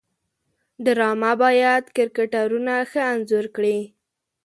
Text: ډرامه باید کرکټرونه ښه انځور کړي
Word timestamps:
ډرامه 0.85 1.31
باید 1.43 1.83
کرکټرونه 1.95 2.73
ښه 2.89 3.01
انځور 3.13 3.45
کړي 3.55 3.77